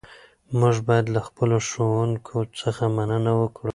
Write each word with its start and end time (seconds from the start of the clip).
موږ 0.59 0.75
باید 0.87 1.05
له 1.15 1.21
خپلو 1.27 1.57
ښوونکو 1.67 2.37
څخه 2.59 2.83
مننه 2.95 3.31
وکړو. 3.41 3.69